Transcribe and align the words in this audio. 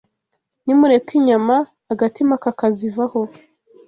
Nimureka 0.65 1.11
inyama, 1.19 1.55
agatima 1.91 2.35
kakazivaho 2.43 3.21